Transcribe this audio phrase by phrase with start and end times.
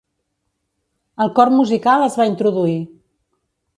[1.25, 2.77] El cor musical es va introduir.